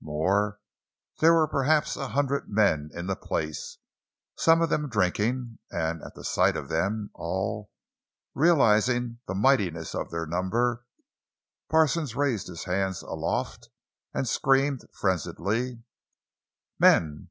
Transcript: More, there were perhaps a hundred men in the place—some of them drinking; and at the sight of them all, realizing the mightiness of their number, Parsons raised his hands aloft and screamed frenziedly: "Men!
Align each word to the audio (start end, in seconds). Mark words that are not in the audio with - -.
More, 0.00 0.60
there 1.18 1.34
were 1.34 1.48
perhaps 1.48 1.96
a 1.96 2.10
hundred 2.10 2.48
men 2.48 2.88
in 2.94 3.08
the 3.08 3.16
place—some 3.16 4.62
of 4.62 4.68
them 4.70 4.88
drinking; 4.88 5.58
and 5.72 6.00
at 6.04 6.14
the 6.14 6.22
sight 6.22 6.56
of 6.56 6.68
them 6.68 7.10
all, 7.14 7.72
realizing 8.32 9.18
the 9.26 9.34
mightiness 9.34 9.96
of 9.96 10.12
their 10.12 10.24
number, 10.24 10.84
Parsons 11.68 12.14
raised 12.14 12.46
his 12.46 12.62
hands 12.62 13.02
aloft 13.02 13.70
and 14.14 14.28
screamed 14.28 14.82
frenziedly: 14.94 15.82
"Men! 16.78 17.26